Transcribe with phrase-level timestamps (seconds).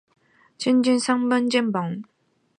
[0.03, 2.03] 举头三尺有神明。